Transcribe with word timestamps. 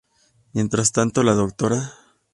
Mientras 0.53 0.91
tanto, 0.93 1.21
la 1.21 1.35
Dra. 1.35 1.93